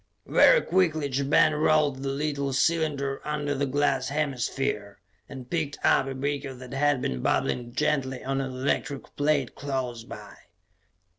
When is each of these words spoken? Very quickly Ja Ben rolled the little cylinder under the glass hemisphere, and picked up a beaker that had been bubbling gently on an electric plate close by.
Very 0.25 0.61
quickly 0.63 1.09
Ja 1.09 1.23
Ben 1.23 1.53
rolled 1.53 2.01
the 2.01 2.09
little 2.09 2.53
cylinder 2.53 3.21
under 3.23 3.53
the 3.53 3.67
glass 3.67 4.09
hemisphere, 4.09 4.99
and 5.29 5.47
picked 5.47 5.77
up 5.83 6.07
a 6.07 6.15
beaker 6.15 6.55
that 6.55 6.73
had 6.73 7.03
been 7.03 7.21
bubbling 7.21 7.71
gently 7.73 8.23
on 8.23 8.41
an 8.41 8.49
electric 8.51 9.15
plate 9.15 9.53
close 9.53 10.03
by. 10.03 10.35